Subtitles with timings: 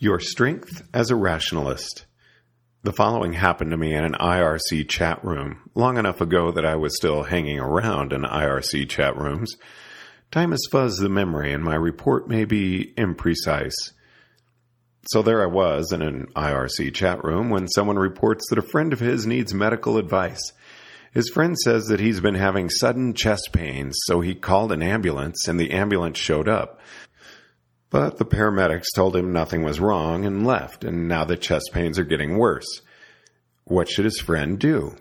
[0.00, 2.06] Your Strength as a Rationalist.
[2.84, 6.76] The following happened to me in an IRC chat room long enough ago that I
[6.76, 9.56] was still hanging around in IRC chat rooms.
[10.30, 13.74] Time has fuzzed the memory, and my report may be imprecise.
[15.08, 18.92] So there I was in an IRC chat room when someone reports that a friend
[18.92, 20.52] of his needs medical advice.
[21.12, 25.48] His friend says that he's been having sudden chest pains, so he called an ambulance
[25.48, 26.78] and the ambulance showed up.
[27.90, 31.98] But the paramedics told him nothing was wrong and left, and now the chest pains
[31.98, 32.82] are getting worse.
[33.64, 34.96] What should his friend do?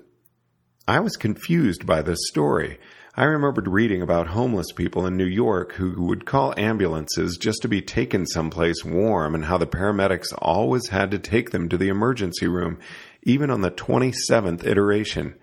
[0.88, 2.80] I was confused by this story.
[3.14, 7.68] I remembered reading about homeless people in New York who would call ambulances just to
[7.68, 11.90] be taken someplace warm and how the paramedics always had to take them to the
[11.90, 12.78] emergency room,
[13.24, 15.36] even on the 27th iteration.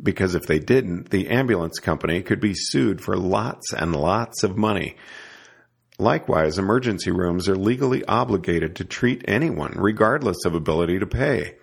[0.00, 4.56] Because if they didn't, the ambulance company could be sued for lots and lots of
[4.56, 4.96] money.
[6.00, 11.56] Likewise, emergency rooms are legally obligated to treat anyone, regardless of ability to pay.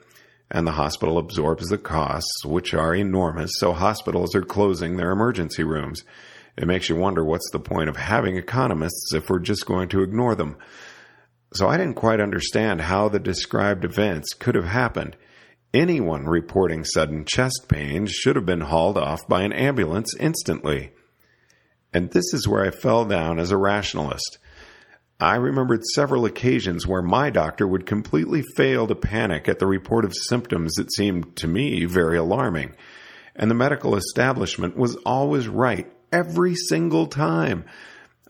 [0.52, 5.64] And the hospital absorbs the costs, which are enormous, so hospitals are closing their emergency
[5.64, 6.04] rooms.
[6.58, 10.04] It makes you wonder what's the point of having economists if we're just going to
[10.04, 10.58] ignore them.
[11.54, 15.16] So I didn't quite understand how the described events could have happened.
[15.74, 20.92] Anyone reporting sudden chest pains should have been hauled off by an ambulance instantly.
[21.96, 24.38] And this is where I fell down as a rationalist.
[25.18, 30.04] I remembered several occasions where my doctor would completely fail to panic at the report
[30.04, 32.76] of symptoms that seemed to me very alarming.
[33.34, 37.64] And the medical establishment was always right every single time.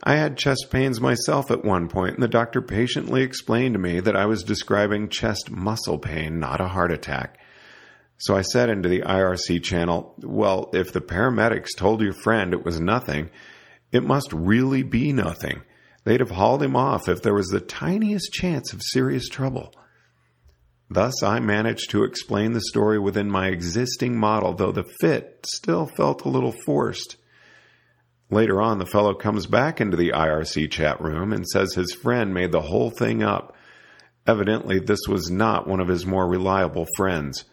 [0.00, 3.98] I had chest pains myself at one point, and the doctor patiently explained to me
[3.98, 7.40] that I was describing chest muscle pain, not a heart attack.
[8.18, 12.64] So I said into the IRC channel, Well, if the paramedics told your friend it
[12.64, 13.30] was nothing,
[13.92, 15.62] it must really be nothing.
[16.04, 19.72] They'd have hauled him off if there was the tiniest chance of serious trouble.
[20.88, 25.86] Thus, I managed to explain the story within my existing model, though the fit still
[25.86, 27.16] felt a little forced.
[28.30, 32.32] Later on, the fellow comes back into the IRC chat room and says his friend
[32.32, 33.56] made the whole thing up.
[34.26, 37.44] Evidently, this was not one of his more reliable friends.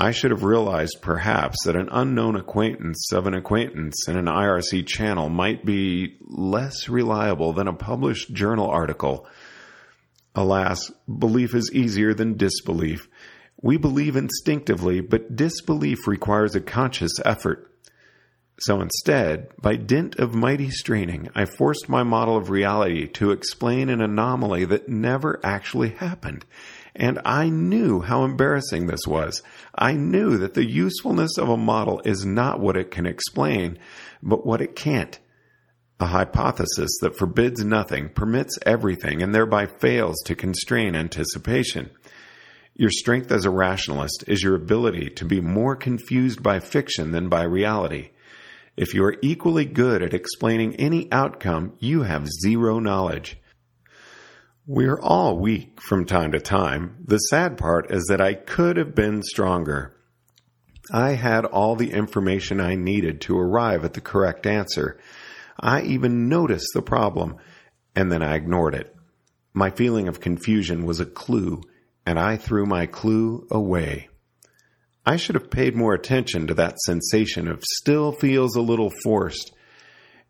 [0.00, 4.86] I should have realized perhaps that an unknown acquaintance of an acquaintance in an IRC
[4.86, 9.26] channel might be less reliable than a published journal article.
[10.36, 13.08] Alas, belief is easier than disbelief.
[13.60, 17.74] We believe instinctively, but disbelief requires a conscious effort.
[18.60, 23.88] So instead, by dint of mighty straining, I forced my model of reality to explain
[23.88, 26.44] an anomaly that never actually happened
[26.98, 29.42] and I knew how embarrassing this was.
[29.74, 33.78] I knew that the usefulness of a model is not what it can explain,
[34.22, 35.18] but what it can't.
[36.00, 41.90] A hypothesis that forbids nothing, permits everything, and thereby fails to constrain anticipation.
[42.74, 47.28] Your strength as a rationalist is your ability to be more confused by fiction than
[47.28, 48.10] by reality.
[48.76, 53.36] If you are equally good at explaining any outcome, you have zero knowledge.
[54.70, 56.96] We're all weak from time to time.
[57.02, 59.96] The sad part is that I could have been stronger.
[60.92, 64.98] I had all the information I needed to arrive at the correct answer.
[65.58, 67.38] I even noticed the problem,
[67.96, 68.94] and then I ignored it.
[69.54, 71.62] My feeling of confusion was a clue,
[72.04, 74.10] and I threw my clue away.
[75.06, 79.50] I should have paid more attention to that sensation of still feels a little forced.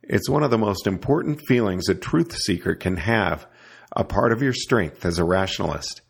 [0.04, 3.48] It's one of the most important feelings a truth seeker can have
[3.94, 6.02] a part of your strength as a rationalist.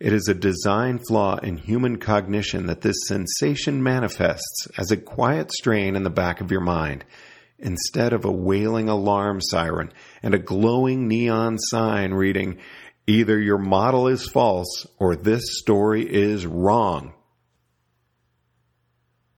[0.00, 5.52] It is a design flaw in human cognition that this sensation manifests as a quiet
[5.52, 7.04] strain in the back of your mind,
[7.58, 12.58] instead of a wailing alarm siren and a glowing neon sign reading,
[13.08, 17.12] either your model is false or this story is wrong.